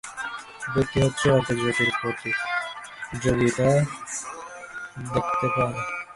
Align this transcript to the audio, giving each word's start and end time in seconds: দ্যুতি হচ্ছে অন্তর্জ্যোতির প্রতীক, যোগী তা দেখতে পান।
দ্যুতি 0.73 0.97
হচ্ছে 1.01 1.25
অন্তর্জ্যোতির 1.31 1.91
প্রতীক, 2.01 2.37
যোগী 3.23 3.49
তা 3.57 3.67
দেখতে 5.13 5.47
পান। 5.55 5.71